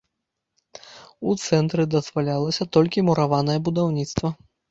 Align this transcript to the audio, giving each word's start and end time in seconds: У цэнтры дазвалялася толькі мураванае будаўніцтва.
У 1.31 1.35
цэнтры 1.41 1.85
дазвалялася 1.95 2.67
толькі 2.77 3.05
мураванае 3.11 3.59
будаўніцтва. 3.67 4.35